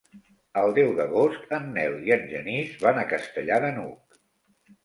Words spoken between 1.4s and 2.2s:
en Nel i